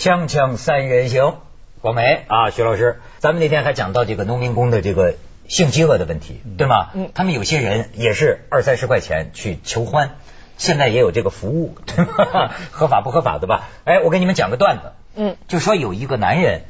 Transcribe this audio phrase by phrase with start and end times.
[0.00, 1.40] 锵锵三人行，
[1.82, 5.16] 广梅啊，徐老师，咱们那天还讲到这个农民工的这个
[5.46, 6.88] 性饥饿的问题，对吗？
[6.94, 10.12] 嗯他们有些人也是二三十块钱去求欢，
[10.56, 12.54] 现在也有这个服务， 对吧？
[12.70, 13.68] 合法不合法的吧？
[13.84, 16.62] 哎，我给你们讲个段子，嗯，就说有一个男人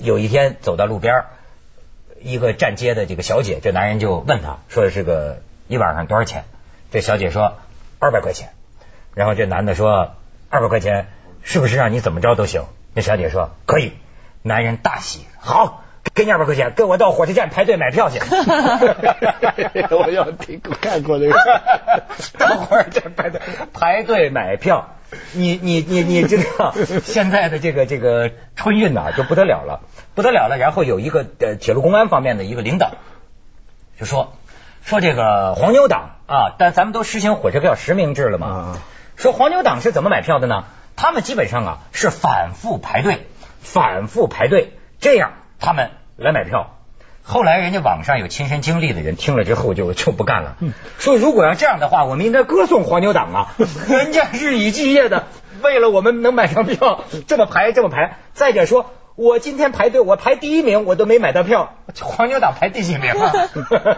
[0.00, 1.26] 有一天走到路边儿，
[2.20, 6.42] 一个站街的这个小姐，这男人就问他说是个一晚上多少钱？
[6.90, 7.54] 这小姐说
[8.00, 8.48] 二百块钱，
[9.14, 10.16] 然后这男的说
[10.48, 11.06] 二百块钱
[11.44, 12.64] 是不是让你怎么着都行？
[12.94, 13.92] 那小姐说可以，
[14.42, 15.84] 男人大喜，好，
[16.14, 18.18] 给你二百块钱，跟我到火车站排队买票去。
[19.94, 21.34] 我要听过看过这个，
[22.38, 23.40] 到火车站排队
[23.72, 24.88] 排队买票。
[25.32, 29.80] 你你你你知道现在的这个这个春运呐、就不得了了，
[30.14, 30.56] 不得了了。
[30.58, 32.90] 然后有一个呃铁路公安方面的一个领导
[33.98, 34.32] 就说
[34.82, 38.46] 说这个黄牛党啊，但咱们都实行火车票实名制了嘛。
[38.46, 38.78] 啊
[39.16, 40.64] 说黄牛党是怎么买票的呢？
[40.96, 43.26] 他们基本上啊是反复排队，
[43.60, 46.70] 反复排队，这样他们来买票。
[47.26, 50.56] 后来人家网上有亲身经历的人听了之后就就不干了，
[50.98, 53.54] 说如果要这样的话，我们应该歌颂黄牛党啊，
[53.88, 55.24] 人家日以继夜的
[55.62, 58.18] 为了我们能买上票，这么排这么排。
[58.34, 63.32] 再者说，我今天排队，我排第一名，我都没买到票，黄牛党排第几名啊？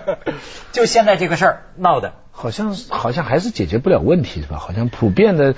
[0.70, 4.58] 就现在这个事儿闹的，好像好像还是解决不了问题是吧？
[4.58, 5.56] 好像普遍的，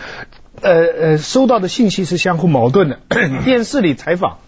[0.63, 2.99] 呃呃，收到的信息是相互矛盾的。
[3.45, 4.39] 电视里采访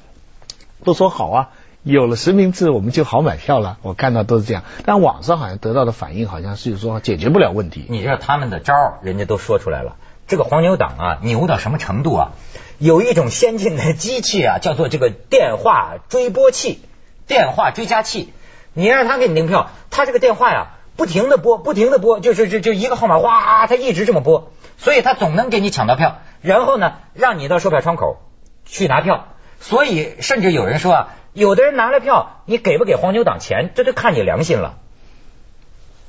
[0.84, 1.48] 都说好啊，
[1.82, 4.64] 有了实名制我们就好买票了，我看到都是这样。
[4.84, 7.86] 但网上好像得到的反应好像是说解决不了问题。
[7.88, 9.96] 你知道他们的招儿，人家都说出来了。
[10.26, 12.32] 这个黄牛党啊，牛到什么程度啊？
[12.78, 16.80] 有一种先进的机器啊，叫做这个电话追拨器、
[17.26, 18.32] 电话追加器。
[18.72, 26.18] 你让他给你订票，他这个电话呀，不停的拨，不停的拨，就是就就一个号码，哇，他一直这么拨，所以他总能给你抢到票。
[26.40, 28.16] 然后呢，让你到售票窗口
[28.64, 29.26] 去拿票。
[29.60, 34.78] 所以甚至有人说啊，有的人拿了票，你给不给黄牛党钱，这就看你良心了。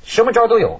[0.04, 0.80] 什么招都有。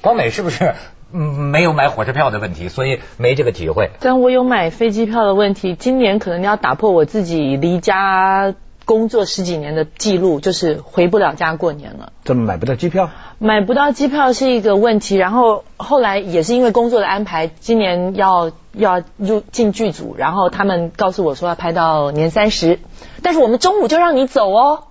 [0.00, 0.74] 广美是不是
[1.12, 3.90] 嗯没有买火车票的问题，所以没这个体会？
[4.00, 8.52] 但我有买飞机票的问题，今年可能要打破我自己离家
[8.84, 12.12] 工作十几年的记录，就是回不了家过年了。
[12.24, 13.10] 怎么买不到机票？
[13.38, 22.78] 买不到机票是一个问题，然后后来也是因为工作的安排，今年要要入进剧组，然后他们告诉我说要拍到年三十，
[23.22, 24.84] 但是我们中午就让你走哦。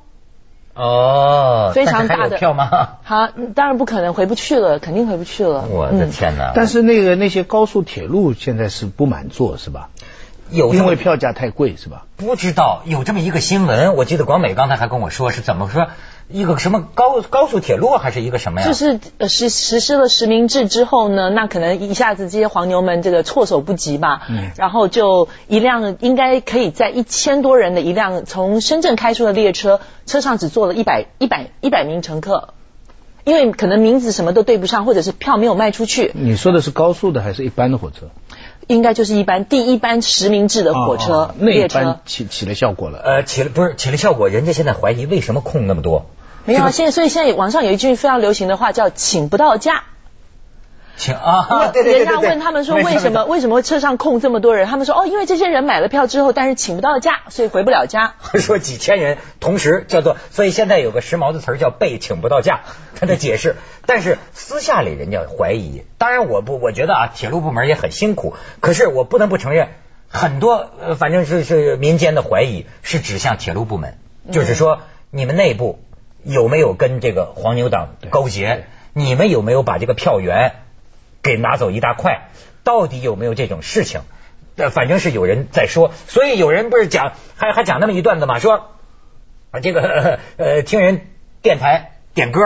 [0.73, 2.69] 哦，非常大的票吗？
[3.03, 5.65] 好，当然不可能回不去了，肯定回不去了。
[5.69, 6.53] 我的天哪！
[6.55, 9.89] 但是那个那些高速铁路现在是不满座是吧？
[10.51, 12.05] 有因为票价太贵是吧？
[12.17, 15.87] 不知道有这么一个新闻，我记得广美刚才还跟我说是怎么说，
[16.29, 18.67] 一个什么高高速铁路还是一个什么呀？
[18.67, 32.53] 就是呃实实施了实名制之后呢，那可能一下子这些黄牛们这个措手不及吧，嗯然后就一辆应该可以在一千多人的一辆从深圳开出的列车，车上只坐了一百一百一百名乘客，
[33.23, 38.09] 因为可能名字什么都对不上，或者是票没有卖出去，你说的是高速的还是一般的火车？
[38.75, 41.99] 应该就是一班第一班实名制的火车、那一列车班。
[42.05, 42.99] 起起了效果了。
[42.99, 46.05] 呃，起了不是起了效果，人家现在怀疑为什么空那么多？
[46.45, 49.83] 没有啊，现在所以现在网上有一句非常流行的话叫“请不到假”。
[51.01, 54.67] 请啊， 对对对对人家问他们说为什么 为什么车上空这么多人？
[54.67, 58.13] 他们说哦，因为这些人买了票之后，但是请不到假，所以回不了家。
[58.35, 62.61] 说几千人同时叫做，所以现在有个时髦的词儿叫被请不到假，
[62.95, 63.55] 他的解释。
[63.87, 69.69] 但是私下里人家怀疑，当然我不，我觉得啊，铁路部门也很辛苦，可是我不能不承认，
[70.07, 73.97] 很多呃，反正是是民间的怀疑是指向铁路部门，
[74.31, 75.79] 就是说你们内部
[76.23, 78.67] 有没有跟这个黄牛党勾结？
[78.93, 80.51] 你们有没有把这个票源
[81.21, 82.29] 给拿走一大块？
[82.63, 84.01] 到底有没有这种事情？
[84.57, 88.71] 呃，反正是有人在说，所以有人不是讲还还讲那么一段子嘛，说
[89.51, 91.07] 啊这个 呃听人
[91.41, 92.41] 电台点歌，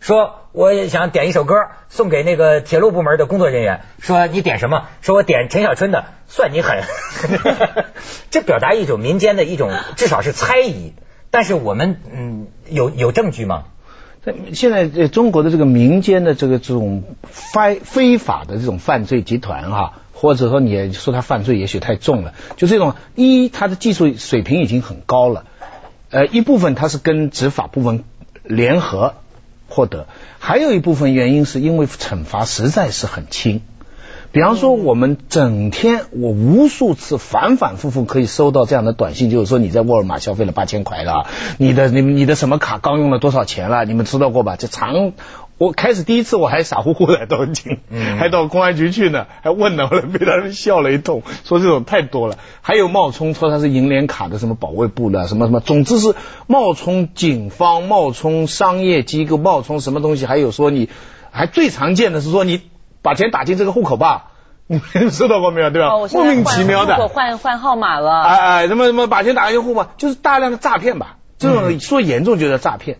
[0.00, 1.54] 说我也想点一首歌
[1.88, 4.88] 送给那个铁路部门的工作人员，说你点什么？
[5.02, 5.98] 说我点陈小春的
[6.32, 6.82] 《算你狠》，
[8.30, 10.94] 这表达一种民间的一种至少是猜疑，
[11.30, 13.64] 但是我们嗯有有证据吗？
[14.24, 25.44] 在现在在中国的这个民间的这个这种非非法的这种犯罪集团哈、或者说你说他犯罪也许太重了，就这种一他的技术水平已经很高了，
[26.10, 28.04] 呃一部分他是跟执法部门
[28.42, 29.14] 联合
[29.68, 30.06] 获得，
[30.38, 33.62] 还有一部分原因是因为惩罚实在是很轻。
[34.30, 41.26] 比方说，我们整天我无数次反反复复可以收到这样的短信，就是说你在沃尔玛消费了八千块了，
[41.56, 44.56] 你的你你的什么卡刚用了多少钱了，你们知道过吧？
[44.56, 45.12] 这常
[45.56, 47.78] 我开始第一次我还傻乎乎的都进，
[48.18, 52.36] 还到公安局去呢，还问呢，后来被他们笑了一通，说这种太多了。
[52.60, 56.14] 还有冒充说他是银联卡的什么保卫部的什么什么，总之是
[56.46, 60.26] 冒充警方、冒充商业机构、冒充什么东西。
[60.26, 60.88] 还有说你
[61.32, 62.60] 还最常见的是说你
[63.02, 64.32] 把钱打进这个户口吧，
[64.66, 65.70] 你们收到过没有？
[65.70, 65.90] 对吧？
[66.12, 71.16] 莫名其妙的我换换号码了，哎哎，什么什么把钱打进户吧，就是大量的诈骗吧。
[71.38, 72.98] 这种说严重就叫诈骗。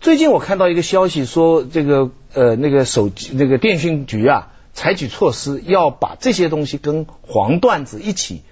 [0.00, 8.42] 最近我看到一个消息说，这个呃那个手机那个电信局啊，采取措施要把这些东西跟黄段子一起，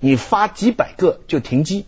[0.00, 1.86] 你发几百个就停机。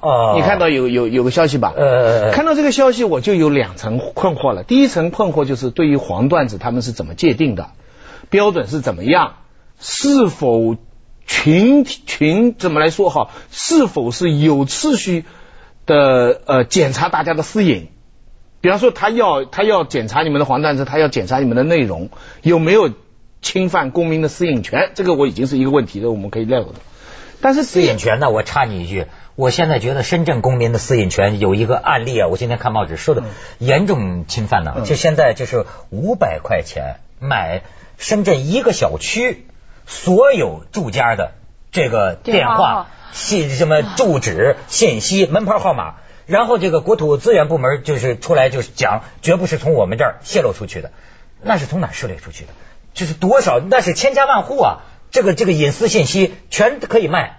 [0.00, 1.72] 哦，你看到有有有个消息吧？
[1.76, 4.62] 呃，看到这个消息我就有两层困惑了。
[4.62, 7.70] 第一层困惑就是对于黄段子他们是怎么界定的，
[8.30, 9.36] 标准是怎么样，
[9.80, 10.76] 是否
[11.26, 13.30] 群群怎么来说哈？
[13.50, 15.24] 是否是有次序
[15.84, 17.88] 的呃检查大家的私隐？
[18.60, 22.10] 比方说，他要他要检查你们的黄段子，他要检查你们的内容
[22.42, 22.90] 有没有
[23.40, 26.70] 侵犯公民的私隐权，这个我已经是一个问题了，我们可以聊的。
[27.40, 29.06] 但是私隐权呢，我插你一句，
[29.38, 33.22] 我现在觉得深圳公民的私隐权有一个案例啊，我今天看报纸说的
[33.58, 37.62] 严重侵犯呢，就现在就是五百块钱买
[37.98, 39.46] 深圳一个小区
[39.86, 41.34] 所有住家的
[41.70, 45.94] 这个电话信什么住址 信息门牌号码。
[46.26, 50.90] 然后这个国土资源部门就是出来就是讲，绝不是从我们这儿泄露出去的，
[51.42, 52.50] 那是从哪泄露出去的？
[52.92, 53.60] 就是多少？
[53.60, 54.78] 那是千家万户啊！
[55.12, 57.38] 这个这个隐私信息全可以卖。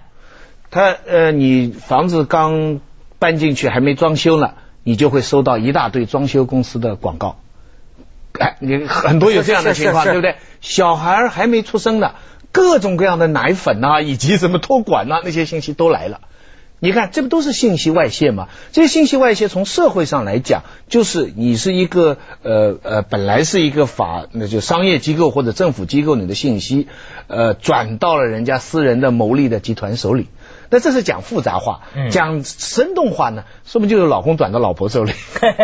[0.71, 2.79] 他呃，你房子刚
[3.17, 7.39] 搬进去还没装修呢，你就会收到一大堆装修公司的广告。
[8.39, 10.35] 哎，你很多有这样的情况，对不对？
[10.61, 12.13] 小孩还没出生呢，
[12.51, 16.21] 各种各样的奶粉呐，以及什么托管呐，那些信息都来了。
[16.81, 18.47] 你看，这不都是信息外泄吗？
[18.71, 26.87] 这些信息外泄，从社会上来讲，就是你是一个呃呃，本来是一个法，那就商业机构或者政府机构，你的信息
[27.27, 30.27] 呃转到了人家私人的牟利的集团手里。
[30.69, 31.81] 那这是讲复杂化，
[32.11, 35.11] 讲生动化呢，说不定就是老公转到老婆手里。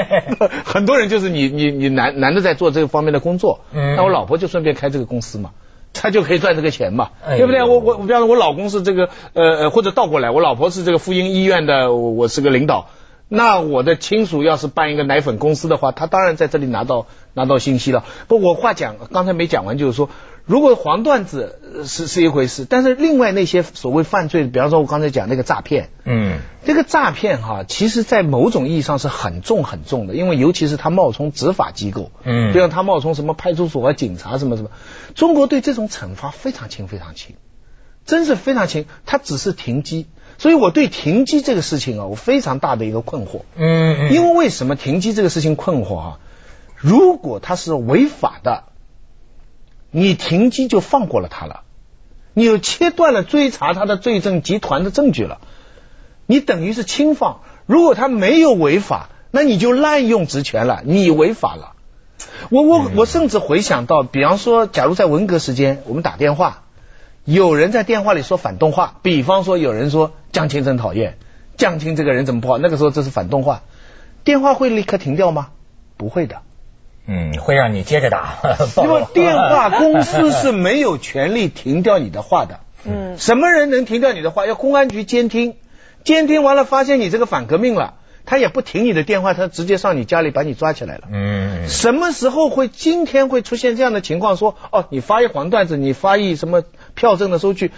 [0.66, 3.62] 很多人就是你你你男男的在做这个方面的工作，
[3.96, 5.52] 那我老婆就顺便开这个公司嘛。
[5.98, 7.64] 他就可以赚这个钱嘛，对不对？
[7.64, 12.90] 我我比方说，我老公是这个呃呃，或者倒过来，我老婆是这个妇婴医院的，我是个领导。
[13.30, 18.04] 那我的亲属要是办一个奶粉公司的话，他当然在这里拿到拿到信息了。
[18.28, 20.10] 不，我话讲刚才没讲完，就是说。
[20.46, 34.70] 如果黄段子是是一回事，但是另外那些所谓犯罪，比方说我刚才讲那个诈骗，嗯，这个诈骗哈，其实在某种意义上是很重很重的，因为尤其是他冒充执法机构，嗯，就像他冒充什么派出所啊、警察什么什么，
[35.16, 37.38] 中国对这种惩罚非常轻非常轻，
[38.06, 40.06] 真是非常轻，他只是停机，
[40.38, 46.20] 所以我对停机这个事情啊，我非常大的一个困惑，嗯，因为为什么停机这个事情困惑啊？
[46.78, 48.66] 如果他是违法的。
[49.98, 51.62] 你停机就放过了他了，
[52.34, 55.40] 你又切断了追查他的罪证集团的证据了，
[56.26, 57.40] 你等于是轻放。
[57.66, 61.72] 如果他没有违法，那你就滥用职权了，你违法了。
[62.50, 66.64] 我我我甚至回想到，比方说，假如在文革时间，我们打电话，
[67.24, 71.18] 有人在电话里说反动话，比方说有人说江青真讨厌，
[71.56, 72.58] 江青这个人怎么不好？
[72.58, 73.64] 那个时候这是反动话，
[74.26, 75.52] 电话会立刻停掉吗？
[75.96, 76.42] 不会的。
[77.08, 78.38] 嗯，会让你接着打。
[78.78, 82.60] 因为电话公司是没有权利停掉你的话的。
[82.86, 84.46] 嗯，什么人能停掉你的话？
[84.46, 85.56] 要公安局监听，
[86.04, 87.96] 监听完了发现你这个反革命了，
[88.26, 91.04] 他也不停你的电话，他直接上你家里把你抓起来了。
[91.12, 94.38] 嗯，什么时候会今天会出现这样的情况？
[94.38, 97.72] 说哦，你发一黄段子，你发一什么票证的收据？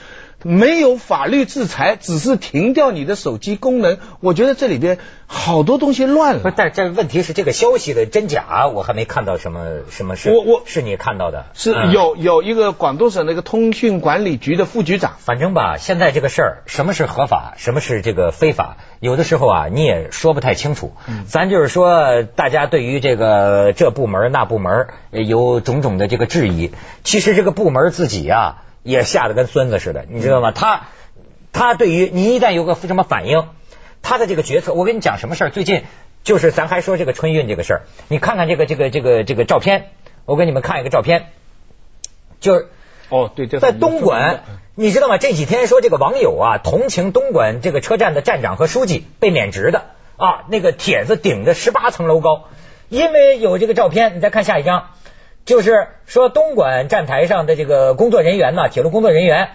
[0.47, 3.97] 没有法律制裁，只是停掉你的手机功能。
[4.21, 6.39] 我觉得这里边好多东西乱了。
[6.39, 10.31] 不，但这问题是这个消息的真假，我还没看到什么什么事。
[10.31, 15.15] 我我是你看到的，是有有一个广东省那个通讯管理局的副局长。
[15.19, 20.93] 反正吧，现在这个事儿，什么是合法，什么是这个非法，有的时候啊，你也说不太清楚。
[21.25, 26.71] 咱就是说，大家对于这个这部门那部门有种种的这个质疑，
[27.03, 28.63] 其实这个部门自己啊。
[28.88, 30.51] 也吓得跟孙子似的，你知道吗？
[30.51, 30.88] 他
[31.51, 33.50] 他对于你一旦有个什么反应，
[34.01, 35.50] 他的这个决策，我跟你讲什么事儿？
[35.50, 35.84] 最近
[36.24, 39.89] 就是咱还说这个春运这个事儿，你看看这个这个这个这个照片，
[40.25, 41.27] 我给你们看一个照片，
[42.39, 42.70] 就是
[43.10, 44.44] 哦对，在东莞，
[44.75, 45.17] 你知道吗？
[45.17, 52.46] 这几天说这个网友啊同情东莞这个车站的站长和书记被免职的啊，那个帖子顶着十八层楼高，
[52.88, 54.91] 因为有这个照片，你再看下一张。
[55.47, 59.51] 就是说，东莞站台上的这个工作人员呢，铁路工作人员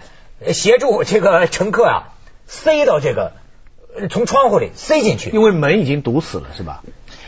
[0.51, 2.13] 协助这个乘客啊，
[2.47, 3.33] 塞到这个
[4.09, 6.81] 从窗户里塞进去，因为门已经堵死了，是吧？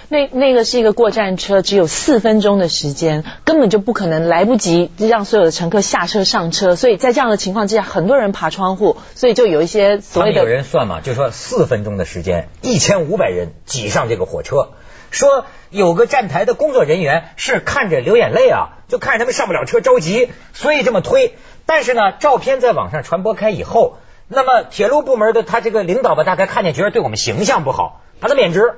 [0.10, 14.70] 那那个是一个过站车，只有四分钟的时间，根本就不可能来不及让所有的乘客下车上车，所以在这样的情况之下，很多人爬窗户，所以就有一些所谓的有人算嘛，就说四分钟的时间，一千五百人挤上这个火车，
[15.16, 21.38] 说有个站台的工作人员是看着流眼泪啊，就看着他们上不了车着急，所以这么推。
[21.66, 28.74] 但是呢，照片在网上传播开以后，那么铁路部门的他这个领导吧，大概看见觉得对我们形象不好，把他免职。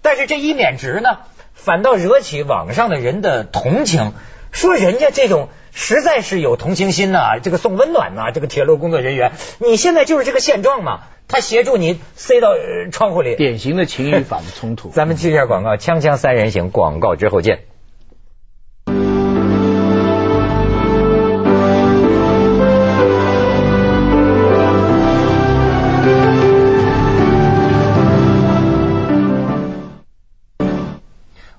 [0.00, 1.18] 但是这一免职呢，
[1.52, 4.14] 反倒惹起网上的人的同情，
[4.52, 12.50] 说人家这种实在是有同情心呐，这个送温暖呐，这个铁路工作人员，你现在就是这个现状嘛，他协助你塞到
[12.90, 14.90] 窗户里，典型的情与法的冲突。
[14.94, 17.60] 咱们接一下广告，锵锵三人行，广告之后见。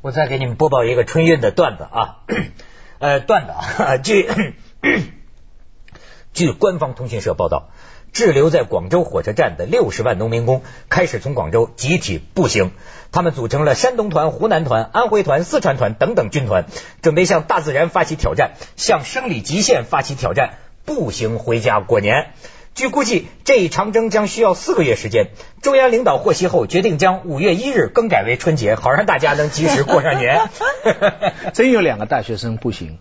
[0.03, 2.25] 我再给你们播报一个春运的段子啊，
[3.01, 4.29] 呃，段子啊， 据
[6.33, 7.71] 据官方通讯社报道，
[8.13, 12.73] 滞留在广州火车站的六十万农民工开始从广州集体步行，
[13.11, 16.67] 他们组成了山东团、湖南团、安徽团、四川团等等军团，
[17.01, 22.33] 准备向大自然发起挑战，向生理极限发起挑战，步行回家过年。
[22.73, 25.31] 据估计，这一长征将需要四个月时间。
[25.61, 30.49] 中央领导获悉后，决定将五月一日更改为春节，好让大家能及时过上年。
[31.53, 32.97] 真有两个大学生步行，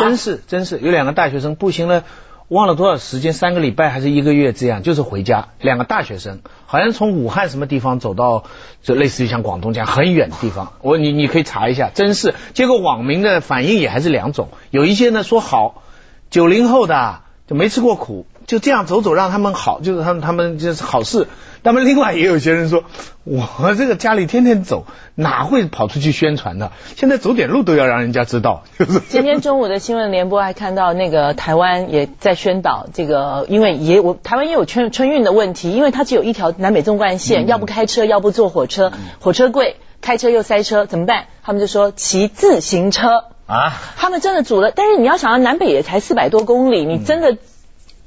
[0.00, 2.04] 真是真是有两个大学生步行了，
[2.48, 5.48] 忘了多少时间，三个礼拜还是一个月这样，就是回家。
[5.60, 8.44] 两个大学生好像从武汉什么地方走到，
[8.82, 10.72] 就类似于像广东这样很远的地方。
[10.80, 12.34] 我你你可以查一下，真是。
[12.54, 15.82] 结果网民的反应也还是两种，有一些呢说好，
[16.30, 18.26] 九零后的就没吃过苦。
[18.52, 21.26] 就这样走走让他们好，就是他们他们就是好事。
[21.62, 22.84] 那么另外也有些人说，
[23.24, 26.70] 我这个家里天天走，哪会跑出去宣传呢？
[26.94, 28.64] 现在走点路都要让人家知道。
[28.78, 41.28] 就是今天中午的新闻联播还看到那个台湾也在宣导这个，因为也我台湾也有春春运的问题，因为它只有一条南北纵贯线，要不开车，要不坐火车，火车贵，开车又塞车，怎么办？
[41.42, 47.38] 他们就说骑自行车啊，他们真的组了，但是你要想要南北也才四百多公里，你真的。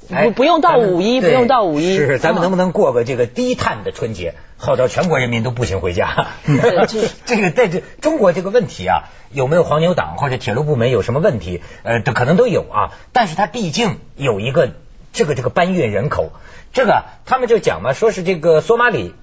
[0.08, 1.96] 不不用到五一，不用到五一。
[1.96, 6.28] 是，咱们能不能过个这个低碳的春节，号召全国人民都步行回家？
[7.26, 11.62] 这个在这中国这个问题啊，有没有黄牛党或者铁路部门有什么问题？
[11.82, 12.92] 呃，可能都有啊。
[13.12, 14.70] 但是它毕竟有一个
[15.12, 16.30] 这个这个搬运人口，
[16.72, 19.14] 这个他们就讲嘛，说是这个索马里，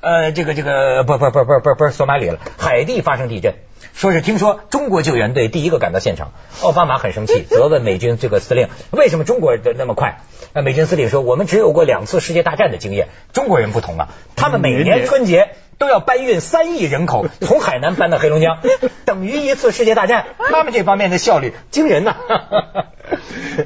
[0.00, 3.54] 呃，这个这个不不不不不不是索马里了，海地发生地震。
[3.94, 10.20] 说是听说中国救援队第一个赶到现场，奥巴马很生气， 责问美军这个司令为什么中国的那么快？
[10.54, 18.58] 那美军司令说我们只有过两次世界大战的经验，中国人不同啊，他们每年春节都要搬运三亿人口 从海南搬到黑龙江，
[19.06, 22.16] 等于一次世界大战，他们这方面的效率惊人呐。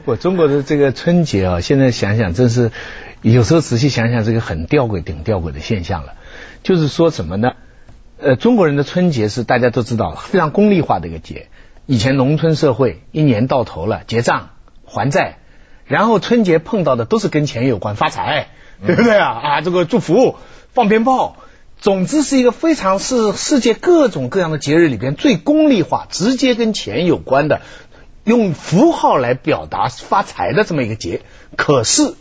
[0.05, 2.71] 我中国的这个春节啊，现在想想真是
[3.23, 6.15] 有时候仔细想想，这个很吊诡顶吊诡的现象了，
[6.63, 7.53] 就是说什么呢？
[8.19, 11.49] 呃，中国人的春节是大家都知道非常功利化的一个节。
[11.85, 14.51] 以前农村社会一年到头了结账
[14.85, 15.39] 还债，
[15.85, 18.49] 然后春节碰到的都是跟钱有关，发财，
[18.87, 19.29] 对不对啊？
[19.29, 20.37] 啊，这个祝福
[20.73, 21.37] 放鞭炮，
[21.79, 27.61] 总之是一个非常是世界各种各样的节日里边最功利化、直接跟钱有关的，
[28.25, 31.21] 用符号来表达发财的这么一个节。
[31.57, 32.15] 可是。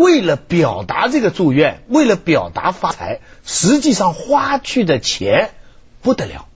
[0.00, 5.50] 为了表达这个祝愿，为了表达发财，实际上花去的钱
[6.00, 6.46] 不得了，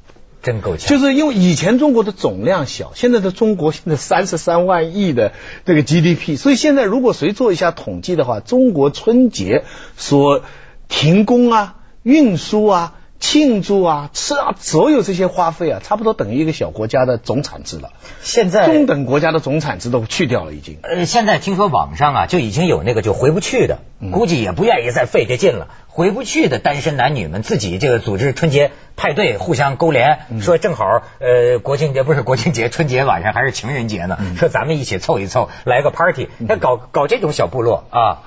[0.43, 0.89] 真够呛。
[0.89, 5.35] 就是因为以前中国的总量小，现在的中国现在三十三万亿的
[5.67, 9.65] 这个 GDP，所以现在如果谁做一下统计的话，中国春节
[9.99, 10.43] 所
[10.89, 12.95] 停工啊、运输啊。
[13.21, 17.91] 庆祝啊，吃啊，所有这些花费啊，差不多等于一个小国家的总产值了。
[18.23, 20.79] 现在中等国家的总产值都去掉了，已经。
[20.83, 23.79] 呃，现在听说网上啊，就已经有那个就回不去的，
[24.13, 25.69] 估计也不愿意再费这劲了。
[25.89, 30.85] 回不去的单身男女们自己这个组织春节派对，互相勾连，说正好
[31.21, 38.23] 呃国庆节不是国庆节，春节晚上还是情人节呢，说咱们一起凑一凑，来个 party，他搞搞这种小部落啊。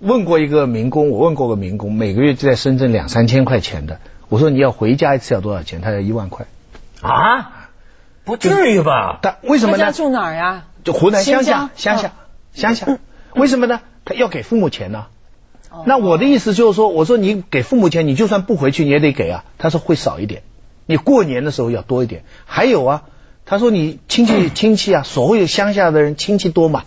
[0.00, 4.00] 问过一个民工，我问过个民工，每个月就在深圳两三千块钱的。
[4.32, 5.82] 我说你要回家一次要多少钱？
[5.82, 6.46] 他要一万块
[7.02, 7.68] 啊？
[8.24, 9.18] 不至于吧？
[9.20, 9.92] 他为什么呢？
[9.92, 10.64] 住哪儿呀？
[10.84, 12.12] 就湖南乡下，乡下，
[12.54, 12.98] 乡下。
[13.34, 13.82] 为什么呢？
[14.06, 15.04] 他要给父母钱呢？
[15.84, 19.44] 那我的意思就是说，我说你给父母钱，你就算不回去你也得给啊。
[19.58, 20.44] 他说会少一点，
[20.86, 22.24] 你过年的时候要多一点。
[22.46, 23.02] 还有啊，
[23.44, 26.84] 他说你亲戚 亲戚啊，所有乡下的人亲戚多嘛，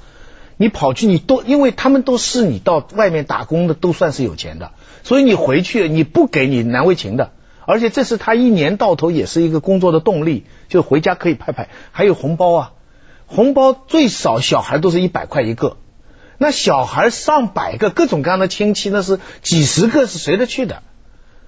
[0.57, 4.71] 你跑去你都，因为他们都是你到外面打工的，都算是有钱的。
[5.03, 7.29] 所以你回去你不给你难为情的，
[7.65, 12.71] 而且这是他一年到头也是一个工作的动力，就回家可以拍拍，还有红包啊，
[13.25, 15.77] 红包最少小孩都是一百块一个，
[16.37, 20.83] 那小孩上百个，各种各样的亲戚那是几十个是随得去的。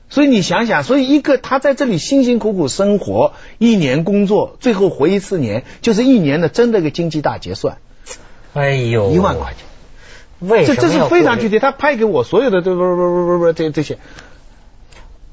[0.09, 7.79] 所以你想想，所以一个他在这里辛辛苦苦生活一年工作，最后回一次年，就是一年的真的一个经济大结算，
[8.53, 9.67] 哎呦，一万块钱。
[10.39, 13.97] 为什么这这是非常具体，他拍给我所有的这不不不不不这这些，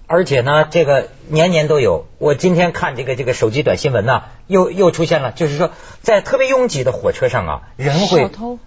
[0.06, 2.06] 而且呢，这个年年都有。
[2.18, 5.70] 我今天看这个这个手机短新闻呢，又又出现了，就是说
[6.02, 8.58] 在特别拥挤的火车上啊，人会小偷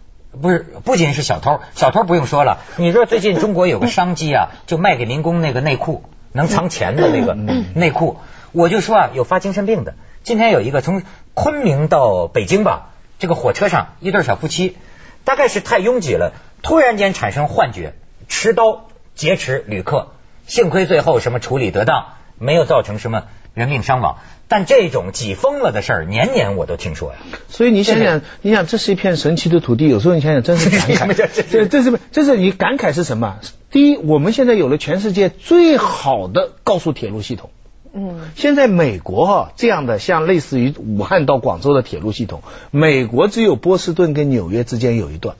[0.42, 2.60] 不是不仅是小偷，小偷不用说了。
[2.78, 7.34] 你说最近中国有个商机啊， 就卖给民工那个内裤，能藏钱的那个
[7.76, 8.18] 内裤。
[8.52, 9.94] 我就说啊，有发精神病的。
[10.24, 11.04] 今天有一个从
[11.34, 12.90] 昆明到北京吧，
[13.20, 14.76] 这个火车上一对小夫妻，
[15.24, 17.94] 大概是太拥挤了，突然间产生幻觉，
[18.28, 20.14] 持刀劫持旅客。
[20.48, 22.06] 幸亏最后什么处理得当，
[22.40, 24.18] 没有造成什么人命伤亡。
[24.48, 27.18] 但这种挤疯了的事儿，年年我都听说呀。
[27.50, 31.14] 所以你想想，你想这是一片神奇的土地，有时候你想想真是感慨。
[31.14, 33.40] 这 这这是这是你感慨是什么？
[33.70, 37.50] 第一，我们现在有了全世界最好的高速铁路系统。
[37.94, 45.36] 嗯，现在美国哈、这样的像类似于武汉到广州的铁路系统，美国只有波士顿跟纽约之间有一段，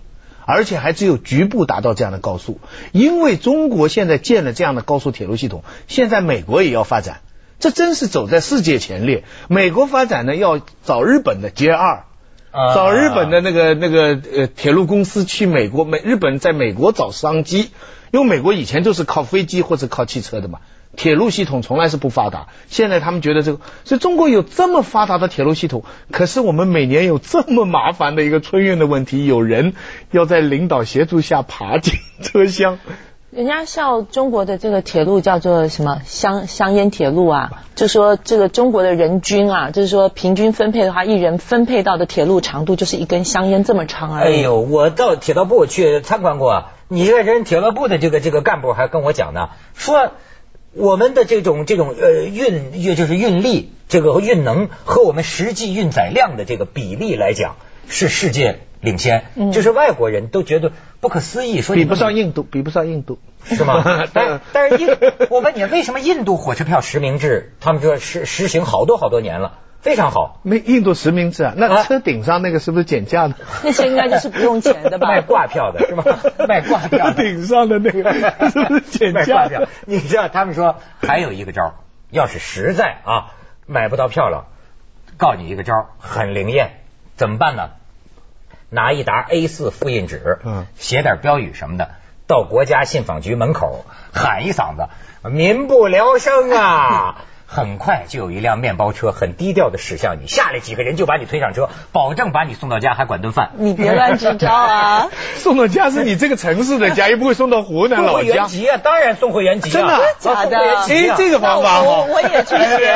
[0.48, 2.60] 而且还只有局部达到这样的高速。
[2.92, 7.22] 因为中国现在建了这样的高速铁路系统，现在美国也要发展，
[7.60, 9.24] 这真是走在世界前列。
[9.50, 11.76] 美国发展呢要找日本的 JR。
[11.76, 12.04] 啊
[12.74, 17.70] 找日本的那个那个呃铁路公司去美国，美日本在美国找商机，
[18.12, 20.62] 因为美国以前都是靠飞机或者靠汽车的嘛，
[20.98, 22.48] 铁路系统从来是不发达。
[22.68, 29.74] 现在他们觉得这个，所以中国有这么发达的铁路系统，可是我们每年有这么麻烦的一个春运的问题，有人
[30.12, 32.80] 要在领导协助下爬进车厢。
[33.30, 44.38] 人家笑中国的这个铁路叫做什么香香烟铁路啊，就说这个中国的人均啊，就是说平均分配的话，一人分配到的铁路长度就是一根香烟这么长而已。
[44.38, 50.14] 哎呦，我到铁道部去参观过，你这个人铁道部的这个这个干部还跟我讲呢，说
[50.74, 57.56] 我们的这种这种呃运运就是运力这个运能和我们实际运载量的这个比例来讲
[57.88, 64.06] 是世界领先，嗯就是外国人都觉得不可思议，说你比不们上印度，比不上印度，是吗？
[64.14, 64.90] 但但是印，
[65.30, 67.54] 我问你，为什么印度火车票实名制？
[67.60, 70.42] 他们说实实行好多好多年了，非常好。
[70.44, 73.36] 那印度实名制啊，那啊车顶上那个是不是减价的？
[73.64, 75.08] 那些应该就是不用钱的吧？
[75.08, 76.04] 卖挂票的是吧？
[76.46, 78.14] 卖挂票的顶上的那个
[78.50, 79.62] 是不是减卖价挂票？
[79.86, 81.74] 你知道他们说还有一个招儿，
[82.12, 83.32] 要是实在啊
[83.66, 84.48] 买不到票了，
[85.16, 86.82] 告你一个招儿，很灵验，
[87.16, 87.70] 怎么办呢？
[88.70, 91.92] 拿一沓 A 四复印纸，嗯写点标语什么的，
[92.28, 94.90] 到国家信访局门口喊一嗓子
[95.32, 103.52] “民不聊生啊”，很快就有一辆面包车很低调的驶向你，下来几个人就把你推上车，保证把你送到家，还管顿饭。
[103.56, 105.10] 你别乱支招啊！
[105.38, 108.50] 送到家是你这个城市的家，又不会送到湖南送回原老家。
[108.50, 112.06] 籍啊，当然送回原籍啊，真的啊假的送回原籍啊哎，这个方法那我。
[112.06, 112.92] 我也去学。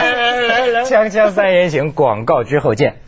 [0.47, 2.99] 来来，锵锵三人行，广告之后见。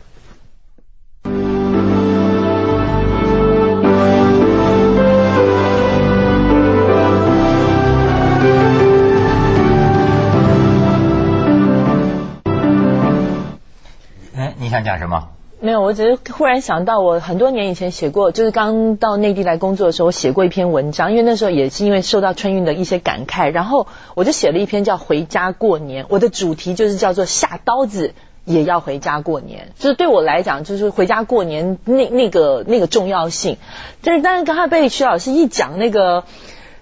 [14.74, 15.28] 想讲什么？
[15.60, 28.14] 没有，我只是忽然想到，我很多年以前写过，就是刚到内地来工作的时候，我写过一篇文章，因为那时候也是因为受到春运的一些感慨，然后我就写了一篇叫《回家过年》，我的主题就是叫做下刀子。
[28.46, 33.56] 也要回家过年，就是对我来讲，就是回家过年那那个那个重要性。
[34.02, 36.24] 但是，但是刚才被徐老师一讲那个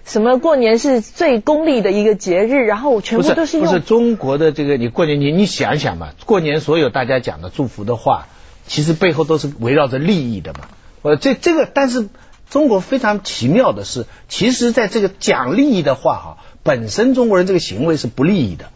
[0.05, 8.27] 什么过年是最功利的一个节日，然后我全部都是用不是中国的这个，你过年你你想想嘛，过年所有大家讲的祝福的话，
[8.67, 10.67] 其实背后都是围绕着利益的嘛。
[11.03, 12.09] 呃，这这个，但是
[12.49, 18.71] 中国非常奇妙的是，其实在这个讲利益的话哈，本身中国人这个行为是不利益的，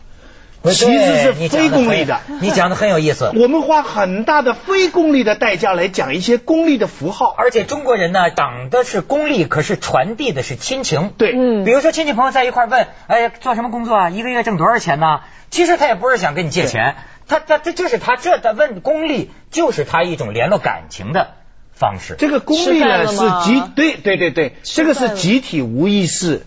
[0.71, 2.21] 其实是你非功利的。
[2.41, 3.31] 你讲的很有意思。
[3.35, 11.13] 我们花很大的非功利的代价来讲一些功利的符号，而且中国人呢，讲的是功利，可是传递的是亲情。
[11.17, 14.09] 对，嗯比如说亲戚朋友在一块问，哎，做什么工作啊？
[14.09, 15.21] 一个月挣多少钱呢？
[15.49, 16.95] 其实他也不是想跟你借钱，
[17.27, 21.29] 他他这就是他这他问功利，就是他一种联络感情的
[21.73, 22.15] 方式。
[22.17, 26.45] 这个功利呢是集对对对对，这个是集体无意识。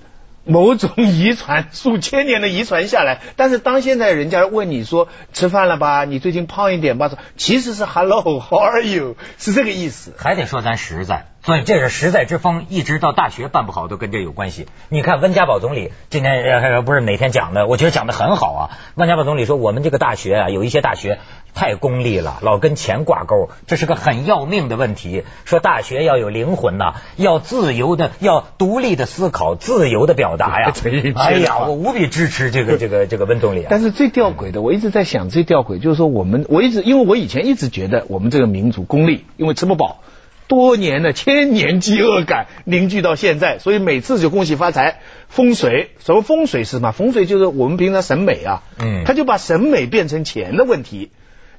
[0.51, 10.13] 某种遗传，数千年的遗传下来，但是当现在人家问你说吃饭了吧，你最近胖一点吧，其实是 Hello，How are you，是这个意思。
[10.19, 14.67] 还得说咱实在，所以这是实在之风，一直到大学办不好都跟这有关系。
[14.89, 18.71] 你看温家宝总理今天呃不是哪天讲的，我觉得讲的很好啊。
[18.97, 21.21] 温家宝总理说，我们这个大学啊，有一些大学
[21.55, 25.25] 太功利了，老跟钱挂钩，这是个很要命的问题。
[25.45, 30.73] 说大学要有灵魂呐、要自由的，要独立的思考，自由的表达呀。
[31.17, 33.67] 哎呀，我无比支持这个这个 这个温总理啊。
[33.71, 40.03] 但是最吊诡的，我一直在想，最吊诡就是说，我们我一直因为我以前一直觉得我们这个民族功利，因为吃不饱，
[40.49, 45.01] 多年的千年饥饿感凝聚到现在，所以每次就恭喜发财。
[45.29, 46.91] 风水，什么风水是什么？
[46.91, 51.11] 风水就是我们平常审美啊，嗯他就把审美变成钱的问题。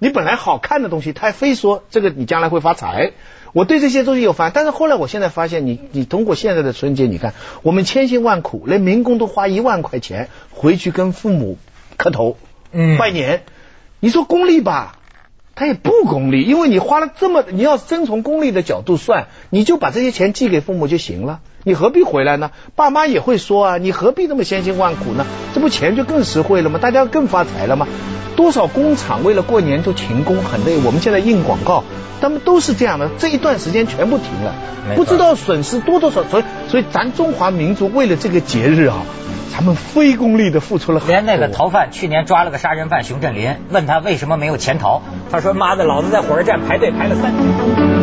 [0.04, 3.12] 你本来好看的东西，他还非说这个你将来会发财。
[3.54, 11.60] 我对这些东西有烦，但是后来我现在发现你，你通过现在的春节，你看我们千辛万苦，连民工都花一万块钱回去跟父母
[11.98, 12.38] 磕头，
[12.72, 13.44] 嗯拜年。
[14.00, 14.98] 你说功利吧，
[15.54, 22.52] 他也不功利，因为你花了这么，你要真从功利的角度算，你就把这些钱寄给父母就行了，你何必回来呢？
[22.76, 25.26] 爸妈也会说啊，你何必那么千辛万苦呢？
[25.54, 26.80] 这不钱就更实惠了吗？
[26.82, 27.88] 大家更发财了吗？
[28.36, 31.84] 多少工厂为了过年就停工很累，我们现在印广告，
[32.22, 34.56] 他们都是这样的，这一段时间全部停了
[34.96, 39.04] 不知道损失多多少，所以所以咱中华民族为了这个节日啊，
[39.54, 41.14] 咱们非功利的付出了很多。
[41.14, 48.01] 连那个逃犯去年抓了个杀人犯熊振林，问他为什么没有潜逃，他说妈的，老子在火车站排队排了三天。